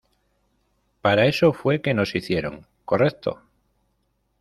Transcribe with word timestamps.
¿Para 1.03 1.27
eso 1.27 1.53
fue 1.53 1.83
que 1.83 1.93
nos 1.93 2.15
hicieron, 2.15 2.65
correcto? 2.85 3.43